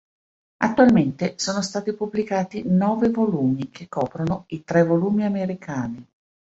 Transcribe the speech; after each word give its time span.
Attualmente 0.63 1.35
sono 1.37 1.61
stati 1.61 1.93
pubblicati 1.93 2.63
nove 2.65 3.11
volumi, 3.11 3.69
che 3.69 3.87
coprono 3.87 4.45
i 4.47 4.63
tre 4.63 4.81
volumi 4.83 5.25
americani. 5.25 6.03